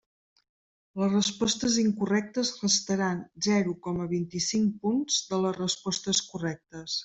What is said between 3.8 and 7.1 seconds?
coma vint-i-cinc punts de les respostes correctes.